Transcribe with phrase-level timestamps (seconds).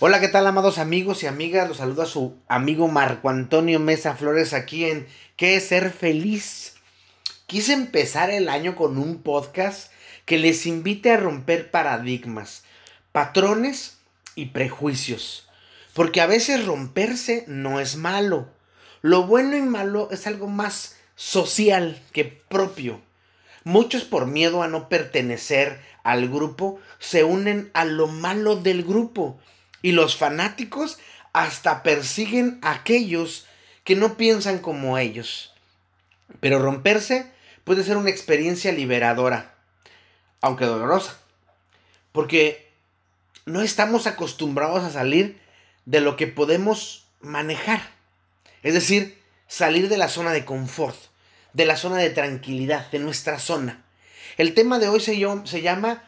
[0.00, 1.66] Hola, ¿qué tal, amados amigos y amigas?
[1.66, 6.76] Los saluda su amigo Marco Antonio Mesa Flores aquí en ¿Qué es ser feliz?
[7.48, 9.90] Quise empezar el año con un podcast
[10.24, 12.62] que les invite a romper paradigmas,
[13.10, 13.98] patrones
[14.36, 15.48] y prejuicios.
[15.94, 18.46] Porque a veces romperse no es malo.
[19.02, 23.00] Lo bueno y malo es algo más social que propio.
[23.64, 29.40] Muchos por miedo a no pertenecer al grupo se unen a lo malo del grupo
[29.82, 30.98] y los fanáticos
[31.32, 33.46] hasta persiguen a aquellos
[33.84, 35.52] que no piensan como ellos.
[36.40, 37.30] Pero romperse
[37.64, 39.54] puede ser una experiencia liberadora,
[40.40, 41.18] aunque dolorosa,
[42.12, 42.70] porque
[43.46, 45.40] no estamos acostumbrados a salir
[45.86, 47.80] de lo que podemos manejar.
[48.62, 50.96] Es decir, salir de la zona de confort,
[51.52, 53.84] de la zona de tranquilidad, de nuestra zona.
[54.36, 56.04] El tema de hoy se, llama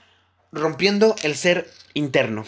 [0.53, 2.47] rompiendo el ser interno.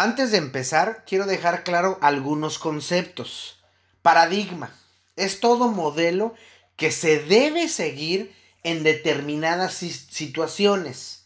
[0.00, 3.58] Antes de empezar, quiero dejar claro algunos conceptos.
[4.00, 4.72] Paradigma
[5.16, 6.36] es todo modelo
[6.76, 8.32] que se debe seguir
[8.62, 11.24] en determinadas situaciones.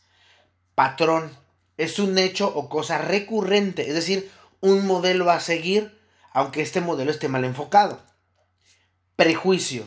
[0.75, 1.37] Patrón
[1.77, 6.01] es un hecho o cosa recurrente, es decir, un modelo a seguir,
[6.33, 8.01] aunque este modelo esté mal enfocado.
[9.17, 9.85] Prejuicio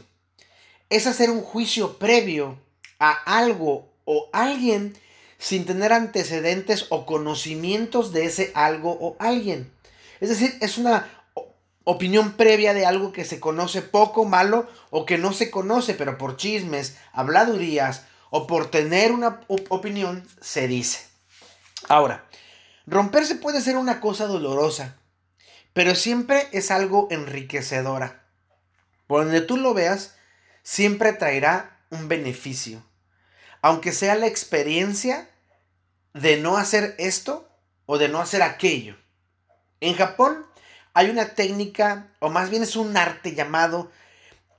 [0.92, 2.60] es hacer un juicio previo
[3.00, 4.96] a algo o alguien
[5.38, 9.72] sin tener antecedentes o conocimientos de ese algo o alguien.
[10.20, 11.10] Es decir, es una
[11.84, 16.18] opinión previa de algo que se conoce poco, malo o que no se conoce, pero
[16.18, 21.06] por chismes, habladurías o por tener una opinión se dice.
[21.88, 22.26] Ahora,
[22.88, 24.98] romperse puede ser una cosa dolorosa,
[25.74, 28.24] pero siempre es algo enriquecedora.
[29.08, 30.16] Por donde tú lo veas,
[30.64, 32.84] siempre traerá un beneficio
[33.66, 35.28] aunque sea la experiencia
[36.14, 37.50] de no hacer esto
[37.88, 38.96] o de no hacer aquello.
[39.82, 40.46] En Japón
[40.94, 43.92] hay una técnica, o más bien es un arte llamado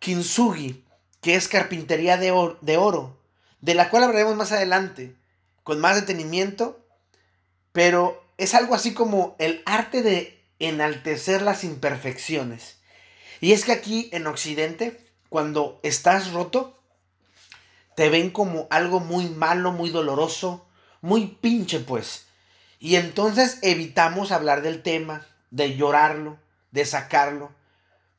[0.01, 0.85] kintsugi,
[1.21, 3.17] que es carpintería de de oro,
[3.61, 5.15] de la cual hablaremos más adelante,
[5.63, 6.85] con más detenimiento,
[7.71, 12.79] pero es algo así como el arte de enaltecer las imperfecciones.
[13.41, 16.76] Y es que aquí en Occidente, cuando estás roto,
[17.97, 20.65] te ven como algo muy malo, muy doloroso,
[21.01, 22.27] muy pinche pues.
[22.79, 26.37] Y entonces evitamos hablar del tema, de llorarlo,
[26.71, 27.51] de sacarlo,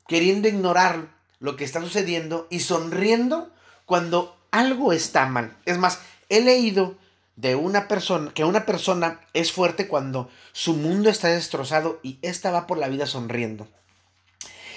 [0.08, 1.06] queriendo ignorar
[1.38, 3.50] lo que está sucediendo y sonriendo
[3.86, 5.56] cuando algo está mal.
[5.64, 6.96] Es más, he leído
[7.36, 12.50] de una persona que una persona es fuerte cuando su mundo está destrozado y ésta
[12.50, 13.68] va por la vida sonriendo.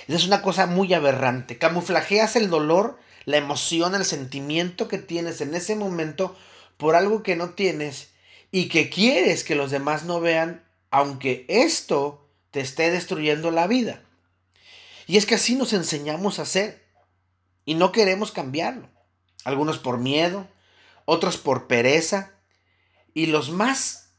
[0.08, 1.58] Es una cosa muy aberrante.
[1.58, 6.36] Camuflajeas el dolor la emoción, el sentimiento que tienes en ese momento
[6.78, 8.10] por algo que no tienes
[8.52, 14.02] y que quieres que los demás no vean, aunque esto te esté destruyendo la vida.
[15.08, 16.84] Y es que así nos enseñamos a hacer
[17.66, 18.90] y no queremos cambiarlo.
[19.44, 20.48] Algunos por miedo,
[21.06, 22.34] otros por pereza
[23.14, 24.10] y los más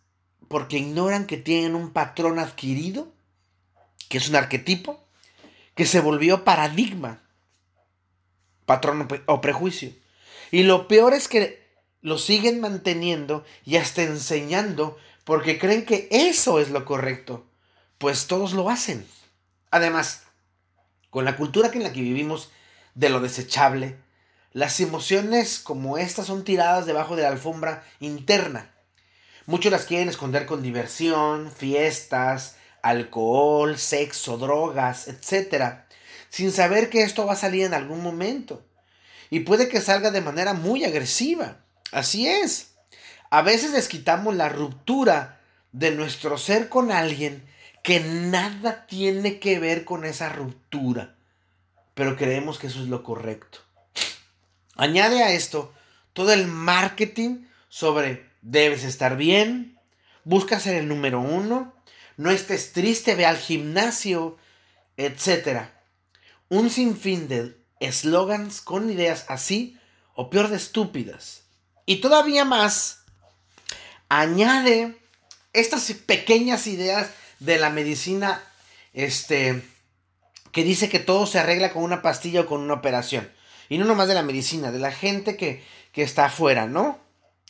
[0.49, 3.13] porque ignoran que tienen un patrón adquirido,
[4.09, 5.03] que es un arquetipo,
[5.75, 7.22] que se volvió paradigma
[8.73, 9.93] patrón o prejuicio.
[10.51, 11.63] Y lo peor es que
[12.01, 17.45] lo siguen manteniendo y hasta enseñando porque creen que eso es lo correcto,
[17.99, 19.07] pues todos lo hacen.
[19.71, 20.23] Además,
[21.11, 22.51] con la cultura en la que vivimos
[22.95, 23.99] de lo desechable,
[24.53, 28.71] las emociones como estas son tiradas debajo de la alfombra interna.
[29.45, 35.92] Muchos las quieren esconder con diversión, fiestas, alcohol, sexo, drogas, etc
[36.33, 38.65] sin saber que esto va a salir en algún momento.
[39.29, 41.59] Y puede que salga de manera muy agresiva.
[41.93, 42.73] Así es.
[43.29, 45.41] A veces les quitamos la ruptura
[45.73, 47.45] de nuestro ser con alguien
[47.83, 51.17] que nada tiene que ver con esa ruptura.
[51.93, 53.59] Pero creemos que eso es lo correcto.
[54.77, 55.75] Añade a esto
[56.15, 59.79] todo el marketing sobre debes estar bien,
[60.25, 61.75] busca ser el número uno,
[62.17, 64.39] no estés triste, ve al gimnasio,
[64.97, 65.82] etcétera
[66.53, 69.79] un sinfín de eslogans con ideas así
[70.15, 71.45] o peor de estúpidas.
[71.87, 73.05] Y todavía más,
[74.11, 74.99] añade
[75.55, 77.09] estas pequeñas ideas
[77.39, 78.45] de la medicina
[78.93, 79.67] este
[80.53, 83.33] que dice que todo se arregla con una pastilla o con una operación.
[83.71, 86.99] Y no nomás de la medicina, de la gente que, que está afuera, ¿no?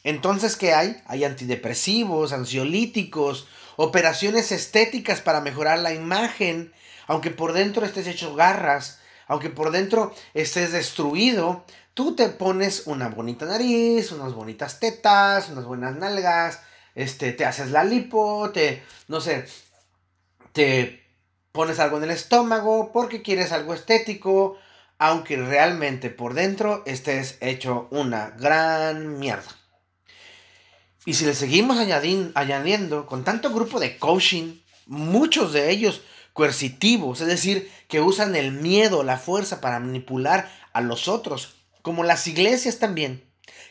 [0.05, 1.03] Entonces, ¿qué hay?
[1.07, 6.73] Hay antidepresivos, ansiolíticos, operaciones estéticas para mejorar la imagen,
[7.07, 11.65] aunque por dentro estés hecho garras, aunque por dentro estés destruido,
[11.95, 16.61] tú te pones una bonita nariz, unas bonitas tetas, unas buenas nalgas,
[16.95, 19.47] este, te haces la lipo, te, no sé,
[20.53, 21.03] te
[21.53, 24.59] pones algo en el estómago porque quieres algo estético,
[24.99, 29.62] aunque realmente por dentro estés hecho una gran mierda.
[31.05, 36.03] Y si le seguimos añadiendo con tanto grupo de coaching, muchos de ellos
[36.33, 42.05] coercitivos, es decir, que usan el miedo, la fuerza para manipular a los otros, como
[42.05, 43.25] las iglesias también,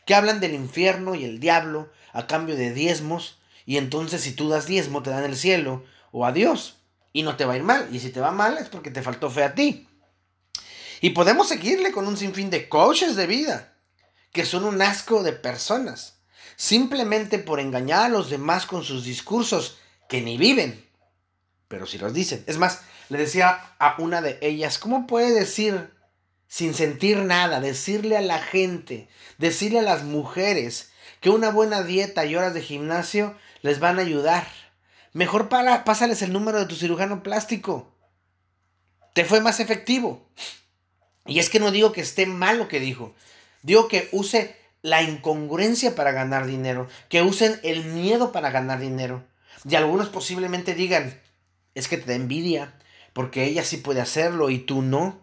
[0.05, 4.49] que hablan del infierno y el diablo a cambio de diezmos, y entonces si tú
[4.49, 6.79] das diezmo te dan el cielo o a Dios,
[7.13, 9.01] y no te va a ir mal, y si te va mal es porque te
[9.01, 9.87] faltó fe a ti.
[10.99, 13.73] Y podemos seguirle con un sinfín de coaches de vida,
[14.33, 16.20] que son un asco de personas,
[16.61, 20.87] simplemente por engañar a los demás con sus discursos que ni viven,
[21.67, 22.43] pero si los dicen.
[22.45, 25.89] Es más, le decía a una de ellas, ¿cómo puede decir
[26.47, 29.09] sin sentir nada, decirle a la gente,
[29.39, 34.03] decirle a las mujeres que una buena dieta y horas de gimnasio les van a
[34.03, 34.47] ayudar?
[35.13, 37.91] Mejor pásales el número de tu cirujano plástico.
[39.15, 40.29] Te fue más efectivo.
[41.25, 43.15] Y es que no digo que esté mal lo que dijo.
[43.63, 46.87] Digo que use la incongruencia para ganar dinero.
[47.09, 49.23] Que usen el miedo para ganar dinero.
[49.69, 51.19] Y algunos posiblemente digan,
[51.75, 52.73] es que te da envidia.
[53.13, 55.19] Porque ella sí puede hacerlo y tú no.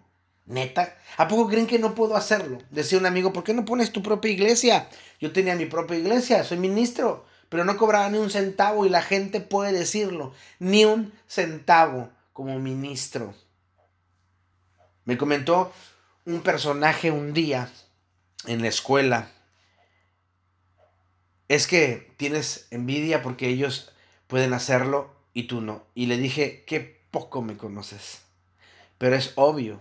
[0.46, 0.96] Neta.
[1.18, 2.58] ¿A poco creen que no puedo hacerlo?
[2.70, 4.88] Decía un amigo, ¿por qué no pones tu propia iglesia?
[5.20, 9.02] Yo tenía mi propia iglesia, soy ministro, pero no cobraba ni un centavo y la
[9.02, 10.32] gente puede decirlo.
[10.58, 13.34] Ni un centavo como ministro.
[15.04, 15.72] Me comentó
[16.24, 17.70] un personaje un día
[18.46, 19.30] en la escuela.
[21.48, 23.92] Es que tienes envidia porque ellos
[24.26, 25.84] pueden hacerlo y tú no.
[25.94, 28.22] Y le dije, qué poco me conoces.
[28.98, 29.80] Pero es obvio.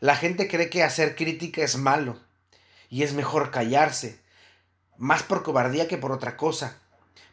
[0.00, 2.18] La gente cree que hacer crítica es malo
[2.88, 4.20] y es mejor callarse,
[4.96, 6.78] más por cobardía que por otra cosa.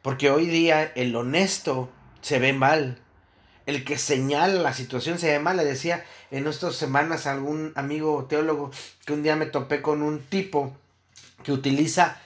[0.01, 1.89] Porque hoy día el honesto
[2.21, 3.01] se ve mal
[3.69, 8.25] el que señala la situación se llama, le decía en nuestras semanas a algún amigo
[8.25, 8.71] teólogo
[9.05, 10.75] que un día me topé con un tipo
[11.43, 12.19] que utiliza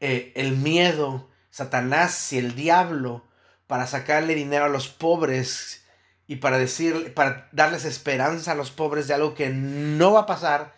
[0.00, 3.26] eh, el miedo, Satanás y el diablo
[3.66, 5.84] para sacarle dinero a los pobres
[6.26, 10.26] y para decir, para darles esperanza a los pobres de algo que no va a
[10.26, 10.74] pasar.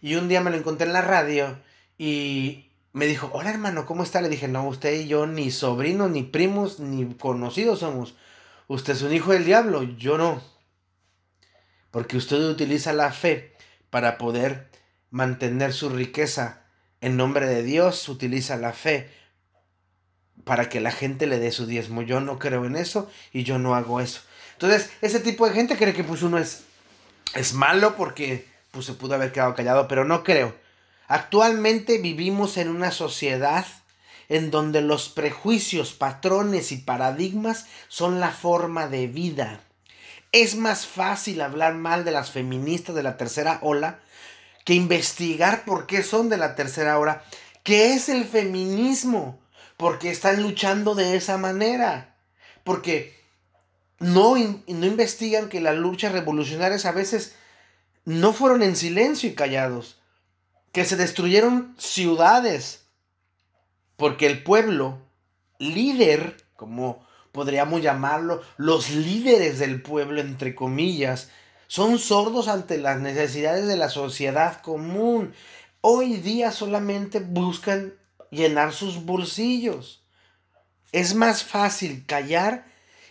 [0.00, 1.58] Y un día me lo encontré en la radio
[1.98, 4.20] y me dijo, hola hermano, ¿cómo está?
[4.20, 8.14] Le dije, no, usted y yo ni sobrinos, ni primos, ni conocidos somos
[8.66, 10.42] Usted es un hijo del diablo, yo no.
[11.90, 13.54] Porque usted utiliza la fe
[13.90, 14.70] para poder
[15.10, 16.63] mantener su riqueza
[17.04, 19.10] en nombre de Dios, utiliza la fe
[20.44, 22.00] para que la gente le dé su diezmo.
[22.00, 24.22] Yo no creo en eso y yo no hago eso.
[24.54, 26.64] Entonces, ese tipo de gente cree que pues uno es,
[27.34, 30.56] es malo porque pues se pudo haber quedado callado, pero no creo.
[31.06, 33.66] Actualmente vivimos en una sociedad
[34.30, 39.60] en donde los prejuicios, patrones y paradigmas son la forma de vida.
[40.32, 44.00] Es más fácil hablar mal de las feministas de la tercera ola
[44.64, 47.22] que investigar por qué son de la tercera ola,
[47.62, 49.40] qué es el feminismo,
[49.76, 52.16] porque están luchando de esa manera,
[52.64, 53.14] porque
[53.98, 57.36] no, no investigan que las luchas revolucionarias a veces
[58.04, 60.00] no fueron en silencio y callados,
[60.72, 62.86] que se destruyeron ciudades,
[63.96, 64.98] porque el pueblo,
[65.58, 71.30] líder, como podríamos llamarlo, los líderes del pueblo, entre comillas,
[71.74, 75.34] son sordos ante las necesidades de la sociedad común.
[75.80, 77.94] Hoy día solamente buscan
[78.30, 80.04] llenar sus bolsillos.
[80.92, 82.64] Es más fácil callar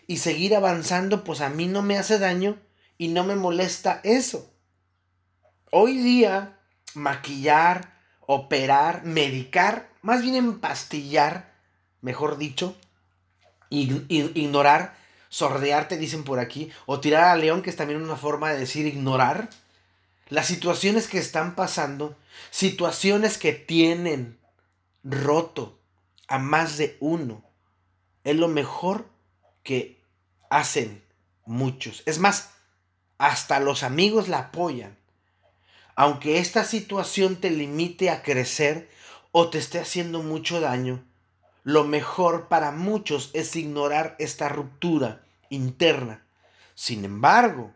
[0.07, 2.57] y seguir avanzando, pues a mí no me hace daño
[2.97, 4.49] y no me molesta eso.
[5.69, 6.57] Hoy día,
[6.93, 11.53] maquillar, operar, medicar, más bien empastillar,
[11.99, 12.77] mejor dicho,
[13.69, 14.95] ignorar,
[15.33, 18.85] sordearte, dicen por aquí, o tirar a león, que es también una forma de decir
[18.85, 19.49] ignorar,
[20.29, 22.15] las situaciones que están pasando,
[22.51, 24.37] situaciones que tienen
[25.03, 25.79] roto
[26.27, 27.43] a más de uno,
[28.23, 29.09] es lo mejor
[29.63, 29.99] que
[30.51, 31.03] hacen
[31.45, 32.03] muchos.
[32.05, 32.51] Es más,
[33.17, 34.95] hasta los amigos la apoyan.
[35.95, 38.87] Aunque esta situación te limite a crecer
[39.31, 41.03] o te esté haciendo mucho daño,
[41.63, 46.25] lo mejor para muchos es ignorar esta ruptura interna.
[46.75, 47.73] Sin embargo,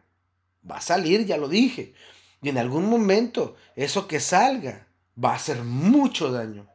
[0.69, 1.93] va a salir, ya lo dije,
[2.41, 4.87] y en algún momento eso que salga
[5.23, 6.67] va a hacer mucho daño.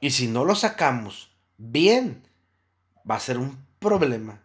[0.00, 2.26] Y si no lo sacamos bien,
[3.08, 4.42] va a ser un problema.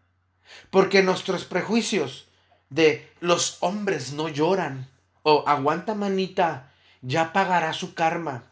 [0.70, 2.28] Porque nuestros prejuicios
[2.70, 4.90] de los hombres no lloran
[5.24, 8.44] o aguanta manita, ya pagará su karma,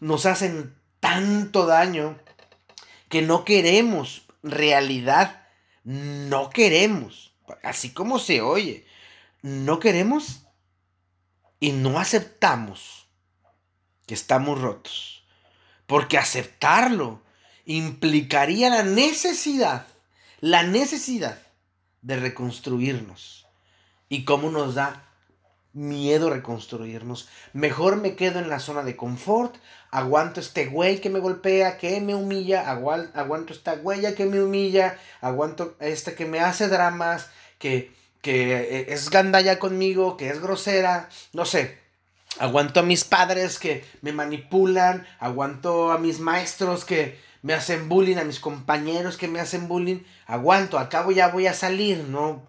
[0.00, 2.18] nos hacen tanto daño
[3.14, 5.46] que no queremos realidad,
[5.84, 8.88] no queremos, así como se oye,
[9.40, 10.48] no queremos
[11.60, 13.06] y no aceptamos
[14.08, 15.24] que estamos rotos.
[15.86, 17.22] Porque aceptarlo
[17.66, 19.86] implicaría la necesidad,
[20.40, 21.38] la necesidad
[22.02, 23.46] de reconstruirnos.
[24.08, 25.08] ¿Y cómo nos da
[25.74, 27.28] miedo reconstruirnos?
[27.52, 29.56] Mejor me quedo en la zona de confort,
[29.90, 34.98] aguanto este güey que me golpea, que me humilla, aguanto esta huella que me humilla,
[35.20, 37.28] aguanto este que me hace dramas,
[37.58, 41.78] que, que eh, es gandalla conmigo, que es grosera, no sé.
[42.38, 48.16] Aguanto a mis padres que me manipulan, aguanto a mis maestros que me hacen bullying,
[48.16, 52.42] a mis compañeros que me hacen bullying, aguanto, al cabo ya voy a salir, no,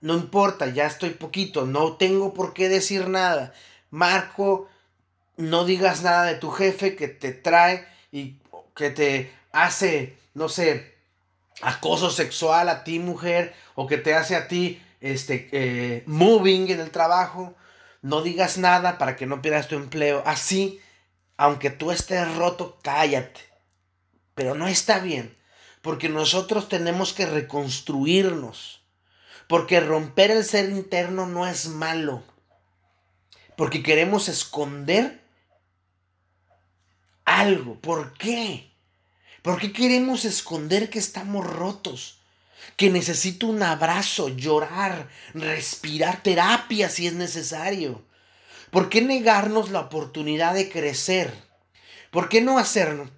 [0.00, 3.52] no importa, ya estoy poquito, no tengo por qué decir nada.
[3.90, 4.68] Marco,
[5.36, 8.38] no digas nada de tu jefe que te trae y
[8.74, 10.94] que te hace, no sé,
[11.60, 16.80] acoso sexual a ti mujer o que te hace a ti este eh, moving en
[16.80, 17.54] el trabajo.
[18.02, 20.22] No digas nada para que no pierdas tu empleo.
[20.24, 20.80] Así,
[21.36, 23.40] aunque tú estés roto, cállate.
[24.34, 25.36] Pero no está bien,
[25.82, 28.79] porque nosotros tenemos que reconstruirnos.
[29.50, 32.22] Porque romper el ser interno no es malo.
[33.56, 35.24] Porque queremos esconder
[37.24, 37.74] algo.
[37.80, 38.70] ¿Por qué?
[39.42, 42.20] ¿Por qué queremos esconder que estamos rotos?
[42.76, 48.04] Que necesito un abrazo, llorar, respirar, terapia si es necesario.
[48.70, 51.34] ¿Por qué negarnos la oportunidad de crecer?
[52.12, 53.10] ¿Por qué no hacerlo?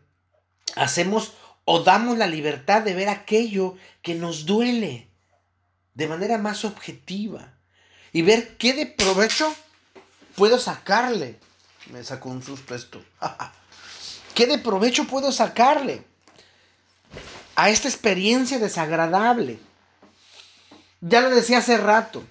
[0.76, 1.34] Hacemos
[1.66, 5.11] o damos la libertad de ver aquello que nos duele
[5.94, 7.54] de manera más objetiva
[8.12, 9.54] y ver qué de provecho
[10.36, 11.38] puedo sacarle.
[11.90, 13.02] Me sacó un susto esto.
[14.34, 16.04] ¿Qué de provecho puedo sacarle?
[17.54, 19.58] a esta experiencia desagradable.
[21.00, 22.24] Ya lo decía hace rato,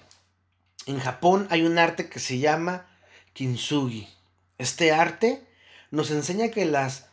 [0.86, 2.86] en Japón hay un arte que se llama
[3.32, 4.08] kintsugi.
[4.58, 5.46] Este arte
[5.90, 7.06] nos enseña que las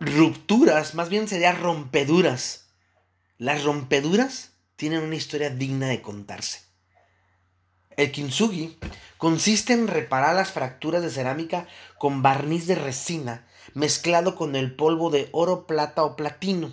[0.00, 2.65] rupturas, más bien serían rompeduras.
[3.38, 6.62] Las rompeduras tienen una historia digna de contarse.
[7.96, 8.78] El kintsugi
[9.18, 11.66] consiste en reparar las fracturas de cerámica
[11.98, 16.72] con barniz de resina mezclado con el polvo de oro, plata o platino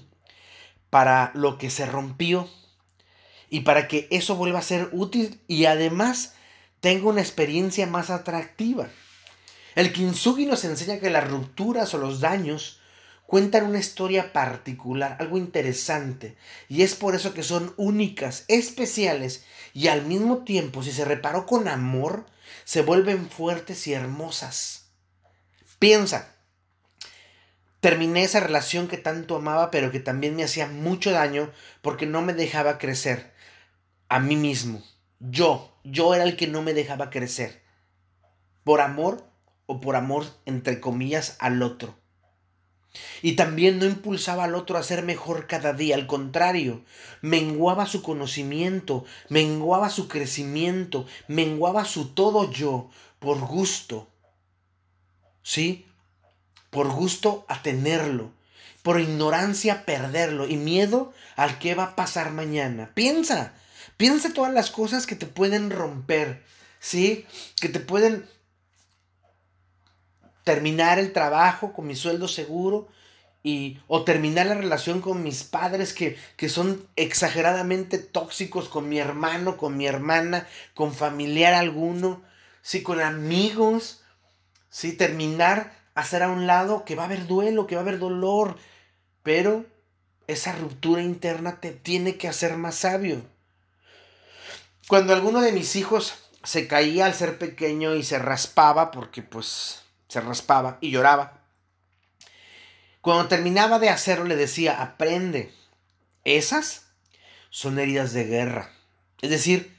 [0.89, 2.47] para lo que se rompió
[3.49, 6.35] y para que eso vuelva a ser útil y además
[6.79, 8.87] tenga una experiencia más atractiva.
[9.75, 12.79] El kintsugi nos enseña que las rupturas o los daños
[13.25, 16.37] cuentan una historia particular, algo interesante,
[16.69, 21.45] y es por eso que son únicas, especiales, y al mismo tiempo, si se reparó
[21.45, 22.25] con amor,
[22.63, 24.85] se vuelven fuertes y hermosas.
[25.79, 26.33] Piensa,
[27.79, 31.51] terminé esa relación que tanto amaba, pero que también me hacía mucho daño
[31.81, 33.33] porque no me dejaba crecer
[34.09, 34.83] a mí mismo.
[35.19, 37.63] Yo, yo era el que no me dejaba crecer.
[38.63, 39.25] Por amor
[39.65, 42.02] o por amor, entre comillas, al otro.
[43.21, 46.83] Y también no impulsaba al otro a ser mejor cada día, al contrario,
[47.21, 54.07] menguaba su conocimiento, menguaba su crecimiento, menguaba su todo yo, por gusto.
[55.41, 55.85] ¿Sí?
[56.73, 58.31] por gusto a tenerlo,
[58.81, 62.91] por ignorancia a perderlo y miedo al que va a pasar mañana.
[62.95, 63.53] Piensa,
[63.95, 66.43] piensa todas las cosas que te pueden romper,
[66.79, 67.25] ¿sí?
[67.61, 68.27] Que te pueden
[70.43, 72.87] terminar el trabajo con mi sueldo seguro
[73.43, 78.99] y o terminar la relación con mis padres que, que son exageradamente tóxicos con mi
[78.99, 82.21] hermano, con mi hermana, con familiar alguno,
[82.61, 84.01] sí, con amigos,
[84.69, 87.99] sí, terminar hacer a un lado que va a haber duelo, que va a haber
[87.99, 88.57] dolor,
[89.21, 89.65] pero
[90.27, 93.21] esa ruptura interna te tiene que hacer más sabio.
[94.87, 99.82] Cuando alguno de mis hijos se caía al ser pequeño y se raspaba, porque pues
[100.13, 101.41] se raspaba y lloraba,
[103.01, 105.51] cuando terminaba de hacerlo le decía, aprende,
[106.23, 106.85] esas
[107.49, 108.71] son heridas de guerra.
[109.21, 109.75] Es decir,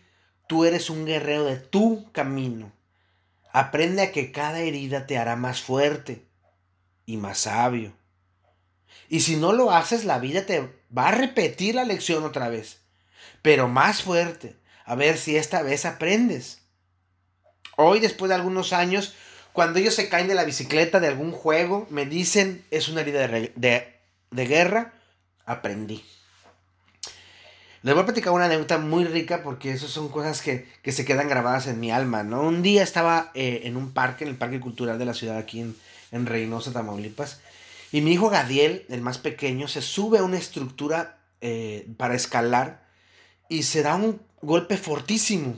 [0.46, 2.72] tú eres un guerrero de tu camino.
[3.52, 6.26] Aprende a que cada herida te hará más fuerte
[7.06, 7.94] y más sabio.
[9.08, 12.82] Y si no lo haces, la vida te va a repetir la lección otra vez,
[13.40, 16.60] pero más fuerte, a ver si esta vez aprendes.
[17.76, 19.14] Hoy, después de algunos años,
[19.54, 23.28] cuando ellos se caen de la bicicleta de algún juego, me dicen, es una herida
[23.28, 24.94] de, de, guerra,
[25.46, 26.04] aprendí.
[27.82, 31.28] Les voy a platicar una anécdota muy rica porque esas son cosas que, se quedan
[31.28, 32.42] grabadas en mi alma, ¿no?
[32.42, 35.60] Un día estaba eh, en un parque, en el Parque Cultural de la ciudad aquí
[35.60, 35.76] en,
[36.10, 37.40] en Reynosa, Tamaulipas,
[37.92, 42.88] y mi hijo Gadiel, el más pequeño, se sube a una estructura eh, para escalar
[43.48, 45.56] y se da un golpe fortísimo.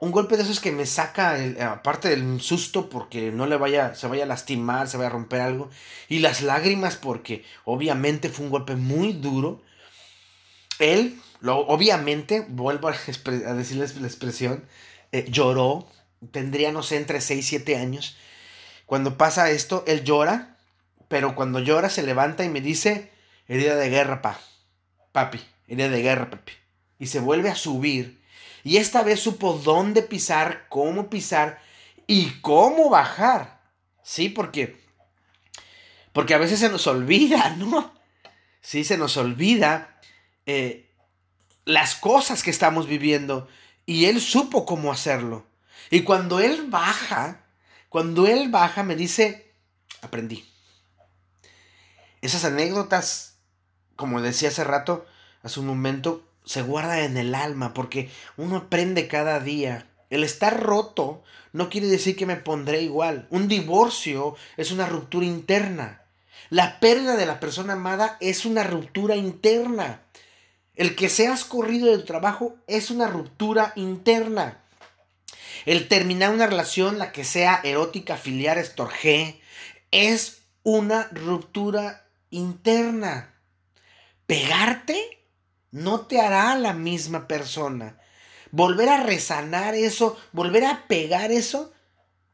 [0.00, 1.36] Un golpe de esos que me saca,
[1.72, 5.40] aparte del susto porque no le vaya, se vaya a lastimar, se vaya a romper
[5.40, 5.70] algo.
[6.08, 9.60] Y las lágrimas porque obviamente fue un golpe muy duro.
[10.78, 14.64] Él, lo, obviamente, vuelvo a, decirles la expresión,
[15.10, 15.88] eh, lloró.
[16.30, 18.16] Tendría, no sé, entre 6 y 7 años.
[18.86, 20.56] Cuando pasa esto, él llora.
[21.08, 23.10] Pero cuando llora se levanta y me dice,
[23.48, 24.38] herida de guerra, pa.
[25.10, 26.52] Papi, herida de guerra, papi.
[27.00, 28.20] Y se vuelve a subir.
[28.64, 31.60] Y esta vez supo dónde pisar, cómo pisar
[32.06, 33.60] y cómo bajar.
[34.02, 34.78] Sí, porque
[36.18, 37.94] porque a veces se nos olvida, ¿no?
[38.60, 40.00] Sí, se nos olvida
[40.46, 40.90] eh,
[41.64, 43.48] las cosas que estamos viviendo.
[43.86, 45.46] Y él supo cómo hacerlo.
[45.90, 47.46] Y cuando él baja,
[47.88, 49.54] cuando él baja, me dice,
[50.02, 50.44] aprendí.
[52.20, 53.38] Esas anécdotas,
[53.94, 55.06] como decía hace rato,
[55.44, 59.86] hace un momento, se guardan en el alma porque uno aprende cada día.
[60.08, 63.26] El estar roto no quiere decir que me pondré igual.
[63.28, 66.04] Un divorcio es una ruptura interna.
[66.48, 70.00] La pérdida de la persona amada es una ruptura interna.
[70.74, 74.62] El que seas corrido de tu trabajo es una ruptura interna.
[75.66, 79.42] El terminar una relación, la que sea erótica, filial, estorgé,
[79.90, 83.34] es una ruptura interna.
[84.26, 85.17] Pegarte
[85.70, 87.98] no te hará la misma persona.
[88.50, 91.72] Volver a resanar eso, volver a pegar eso,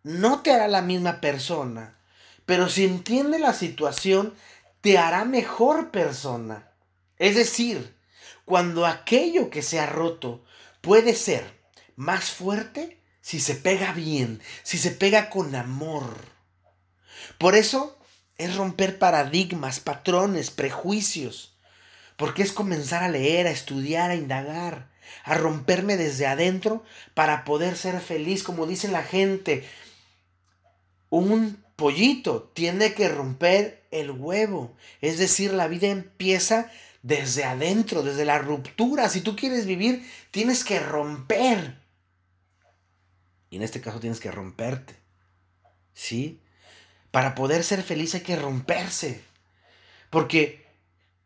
[0.02, 1.98] no te hará la misma persona.
[2.46, 4.34] Pero si entiende la situación,
[4.80, 6.70] te hará mejor persona.
[7.18, 7.96] Es decir,
[8.44, 10.44] cuando aquello que se ha roto
[10.80, 11.64] puede ser
[11.96, 16.14] más fuerte si se pega bien, si se pega con amor.
[17.38, 17.98] Por eso
[18.36, 21.53] es romper paradigmas, patrones, prejuicios.
[22.16, 24.90] Porque es comenzar a leer, a estudiar, a indagar,
[25.24, 29.64] a romperme desde adentro para poder ser feliz, como dice la gente.
[31.10, 34.76] Un pollito tiene que romper el huevo.
[35.00, 36.70] Es decir, la vida empieza
[37.02, 39.08] desde adentro, desde la ruptura.
[39.08, 41.78] Si tú quieres vivir, tienes que romper.
[43.50, 44.96] Y en este caso tienes que romperte.
[45.92, 46.40] ¿Sí?
[47.10, 49.22] Para poder ser feliz hay que romperse.
[50.10, 50.63] Porque,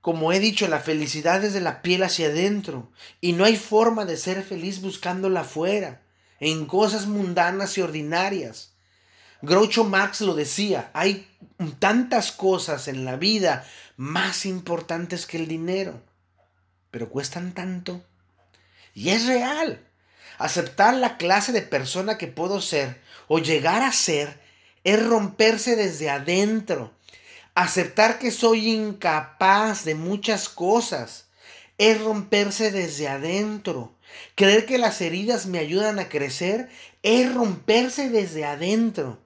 [0.08, 2.90] como he dicho, la felicidad es de la piel hacia adentro.
[3.20, 6.00] Y no hay forma de ser feliz buscándola afuera,
[6.40, 8.72] en cosas mundanas y ordinarias.
[9.42, 11.28] Groucho Marx lo decía, hay
[11.78, 13.66] tantas cosas en la vida
[13.98, 16.00] más importantes que el dinero,
[16.90, 18.02] pero cuestan tanto.
[18.94, 19.84] Y es real.
[20.38, 24.40] Aceptar la clase de persona que puedo ser o llegar a ser
[24.84, 26.94] es romperse desde adentro.
[27.58, 31.26] Aceptar que soy incapaz de muchas cosas
[31.76, 33.96] es romperse desde adentro.
[34.36, 36.68] Creer que las heridas me ayudan a crecer
[37.02, 39.18] es romperse desde adentro.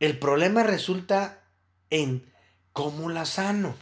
[0.00, 1.44] El problema resulta
[1.90, 2.28] en
[2.72, 3.76] cómo la sano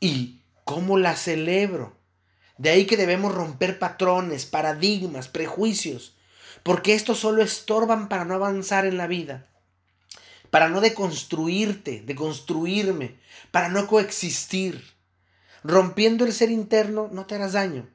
[0.00, 1.96] y cómo la celebro.
[2.58, 6.16] De ahí que debemos romper patrones, paradigmas, prejuicios,
[6.64, 9.46] porque estos solo estorban para no avanzar en la vida,
[10.50, 13.16] para no deconstruirte, deconstruirme,
[13.50, 14.94] para no coexistir.
[15.62, 17.88] Rompiendo el ser interno no te harás daño,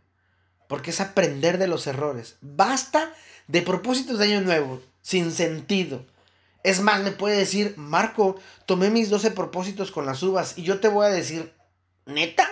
[0.68, 2.38] porque es aprender de los errores.
[2.42, 3.14] Basta
[3.48, 6.06] de propósitos de año nuevo, sin sentido,
[6.64, 10.80] es más, me puede decir, Marco, tomé mis 12 propósitos con las uvas y yo
[10.80, 11.54] te voy a decir,
[12.06, 12.48] ¿neta?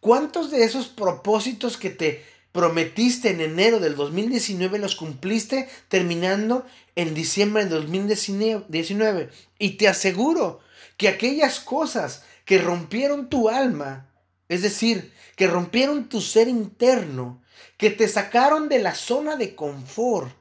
[0.00, 2.24] ¿Cuántos de esos propósitos que te
[2.56, 6.64] prometiste en enero del 2019 los cumpliste terminando
[6.96, 9.28] en diciembre del 2019?
[9.58, 10.60] Y te aseguro
[10.96, 14.08] que aquellas cosas que rompieron tu alma,
[14.48, 17.42] es decir, que rompieron tu ser interno,
[17.76, 20.32] que te sacaron de la zona de confort,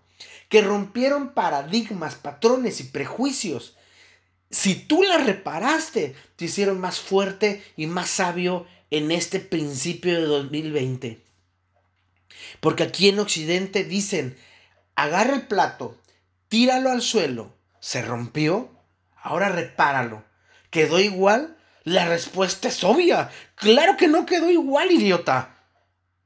[0.47, 3.75] que rompieron paradigmas, patrones y prejuicios.
[4.49, 10.25] Si tú las reparaste, te hicieron más fuerte y más sabio en este principio de
[10.25, 11.25] 2020.
[12.60, 14.38] Porque aquí en Occidente dicen,
[14.95, 15.98] agarra el plato,
[16.48, 18.71] tíralo al suelo, se rompió,
[19.15, 20.24] ahora repáralo.
[20.69, 21.58] ¿Quedó igual?
[21.84, 23.30] La respuesta es obvia.
[23.56, 25.56] Claro que no quedó igual, idiota.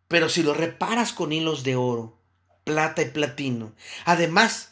[0.08, 2.20] Pero si lo reparas con hilos de oro,
[2.64, 3.74] plata y platino.
[4.06, 4.72] Además,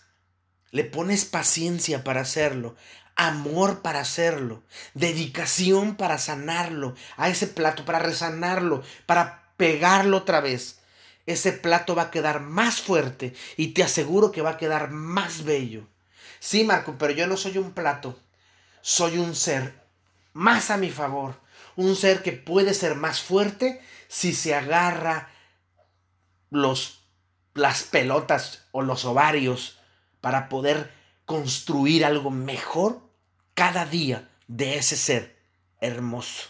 [0.71, 2.75] le pones paciencia para hacerlo.
[3.17, 10.79] amor para hacerlo, dedicación para sanarlo, a ese plato, para resanarlo, para pegarlo otra vez.
[11.27, 15.43] Ese plato va a quedar más fuerte y te aseguro que va a quedar más
[15.43, 15.85] bello.
[16.39, 18.17] Sí, Marco, pero yo no soy un plato,
[18.81, 19.73] soy un ser
[20.33, 21.35] más a mi favor,
[21.75, 25.29] un ser que puede ser más fuerte si se agarra
[26.49, 27.03] los,
[27.53, 29.79] las pelotas o los ovarios
[30.21, 30.93] para poder
[31.25, 33.01] construir algo mejor
[33.53, 35.37] cada día de ese ser
[35.81, 36.47] hermoso.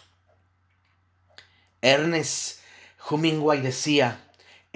[1.80, 2.60] Ernest
[3.10, 4.27] Hemingway decía,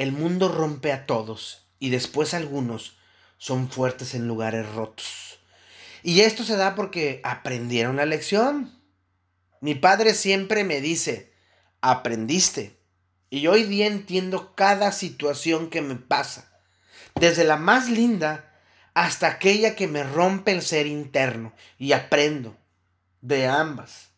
[0.03, 2.97] el mundo rompe a todos y después algunos
[3.39, 5.39] son fuertes en lugares rotos.
[6.03, 8.73] Y esto se da porque aprendieron la lección.
[9.61, 11.33] Mi padre siempre me dice,
[11.81, 12.79] aprendiste.
[13.31, 16.53] Y hoy día entiendo cada situación que me pasa,
[17.15, 18.53] desde la más linda
[18.95, 22.57] hasta aquella que me rompe el ser interno y aprendo
[23.21, 24.11] de ambas.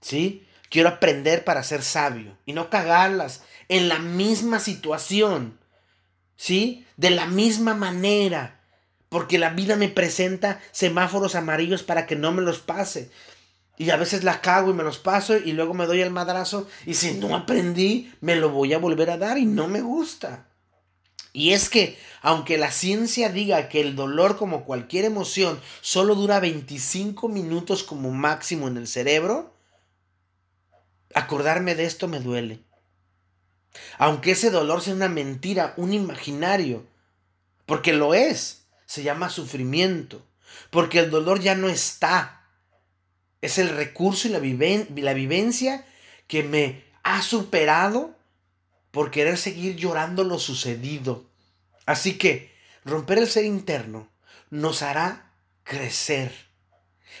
[0.00, 0.46] ¿Sí?
[0.72, 5.58] Quiero aprender para ser sabio y no cagarlas en la misma situación.
[6.34, 6.86] ¿Sí?
[6.96, 8.62] De la misma manera.
[9.10, 13.10] Porque la vida me presenta semáforos amarillos para que no me los pase.
[13.76, 16.66] Y a veces la cago y me los paso y luego me doy el madrazo.
[16.86, 20.46] Y si no aprendí, me lo voy a volver a dar y no me gusta.
[21.34, 26.40] Y es que, aunque la ciencia diga que el dolor, como cualquier emoción, solo dura
[26.40, 29.52] 25 minutos como máximo en el cerebro,
[31.14, 32.60] acordarme de esto me duele.
[33.98, 36.86] Aunque ese dolor sea una mentira, un imaginario,
[37.66, 40.26] porque lo es, se llama sufrimiento,
[40.70, 42.48] porque el dolor ya no está.
[43.40, 44.40] Es el recurso y la,
[45.02, 45.84] la vivencia
[46.26, 48.16] que me ha superado
[48.90, 51.24] por querer seguir llorando lo sucedido.
[51.86, 52.52] Así que
[52.84, 54.08] romper el ser interno
[54.50, 55.32] nos hará
[55.64, 56.32] crecer,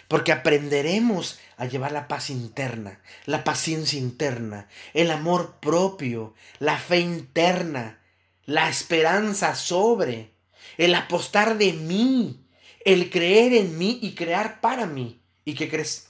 [0.08, 7.00] porque aprenderemos a llevar la paz interna, la paciencia interna, el amor propio, la fe
[7.00, 8.00] interna,
[8.44, 10.34] la esperanza sobre,
[10.76, 12.46] el apostar de mí,
[12.84, 15.22] el creer en mí y crear para mí.
[15.44, 16.08] ¿Y qué crees?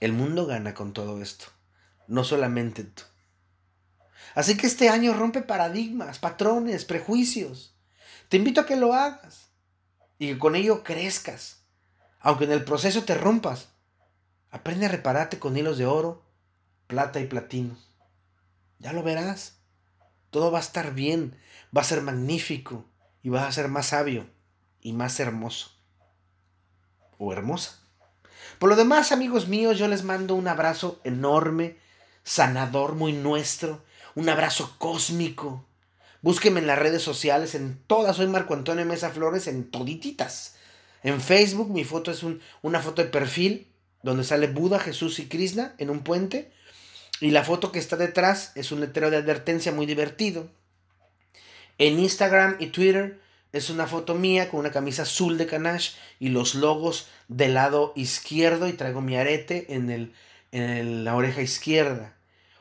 [0.00, 1.46] El mundo gana con todo esto,
[2.06, 3.02] no solamente tú.
[4.34, 7.74] Así que este año rompe paradigmas, patrones, prejuicios.
[8.28, 9.50] Te invito a que lo hagas
[10.18, 11.59] y que con ello crezcas.
[12.20, 13.68] Aunque en el proceso te rompas,
[14.50, 16.22] aprende a repararte con hilos de oro,
[16.86, 17.76] plata y platino.
[18.78, 19.58] Ya lo verás.
[20.30, 21.36] Todo va a estar bien,
[21.76, 22.84] va a ser magnífico
[23.22, 24.26] y vas a ser más sabio
[24.80, 25.72] y más hermoso.
[27.18, 27.80] O hermosa.
[28.58, 31.78] Por lo demás, amigos míos, yo les mando un abrazo enorme,
[32.22, 33.82] sanador, muy nuestro
[34.14, 35.64] un abrazo cósmico.
[36.22, 40.56] Búsqueme en las redes sociales, en todas, soy Marco Antonio Mesa Flores, en todititas.
[41.02, 42.24] En Facebook mi foto es
[42.62, 43.66] una foto de perfil
[44.02, 46.50] donde sale Buda, Jesús y Krishna en un puente.
[47.20, 50.48] Y la foto que está detrás es un letrero de advertencia muy divertido.
[51.78, 53.20] En Instagram y Twitter
[53.52, 57.92] es una foto mía con una camisa azul de canache y los logos del lado
[57.96, 60.12] izquierdo y traigo mi arete en, el,
[60.52, 62.14] en la oreja izquierda.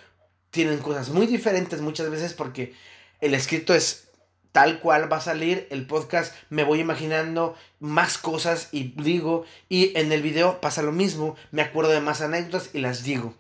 [0.52, 2.74] tienen cosas muy diferentes muchas veces porque
[3.22, 4.10] el escrito es
[4.52, 9.98] tal cual va a salir el podcast, me voy imaginando más cosas y digo, y
[9.98, 13.36] en el video pasa lo mismo, me acuerdo de más anécdotas y las digo.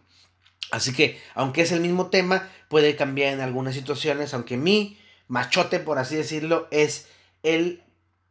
[0.71, 4.99] Así que, aunque es el mismo tema, puede cambiar en algunas situaciones, aunque mi
[5.29, 7.07] machote, por así decirlo, es
[7.43, 7.81] el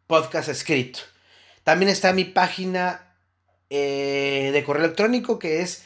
[0.07, 0.99] podcast escrito.
[1.65, 3.15] También está mi página
[3.71, 5.85] eh, de correo electrónico que es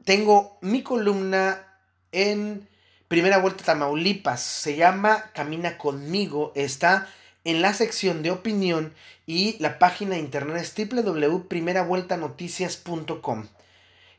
[0.04, 1.64] tengo mi columna
[2.12, 2.68] en
[3.08, 4.42] Primera Vuelta Tamaulipas.
[4.42, 6.52] Se llama Camina conmigo.
[6.54, 7.08] Está
[7.44, 8.92] en la sección de opinión
[9.26, 13.46] y la página de internet es www.primeravueltanoticias.com.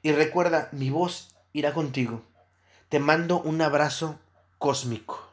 [0.05, 2.21] Y recuerda, mi voz irá contigo.
[2.89, 4.19] Te mando un abrazo
[4.59, 5.27] cósmico.